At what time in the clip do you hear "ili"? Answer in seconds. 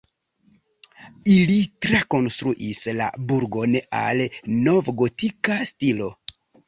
1.33-1.57